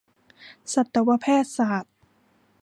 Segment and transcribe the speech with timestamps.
[0.73, 1.93] สัตวแพทยศาสตร์